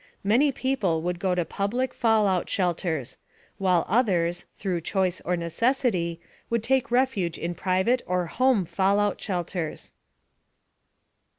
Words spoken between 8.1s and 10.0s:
home fallout shelters.